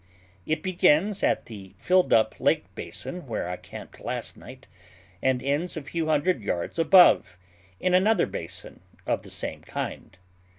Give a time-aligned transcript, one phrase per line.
[0.47, 4.67] It begins at the filled up lake basin where I camped last night,
[5.21, 7.37] and ends a few hundred yards above,
[7.79, 10.17] in another basin of the same kind.